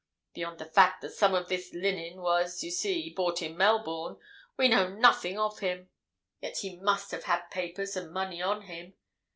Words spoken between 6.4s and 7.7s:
Yet he must have had